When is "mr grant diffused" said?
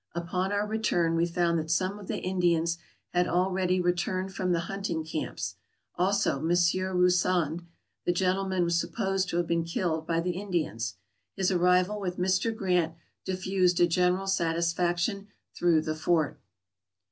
12.17-13.79